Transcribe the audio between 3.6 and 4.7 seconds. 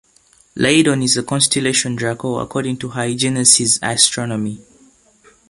"Astronomy".